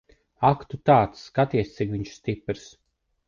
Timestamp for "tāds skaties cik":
0.89-1.93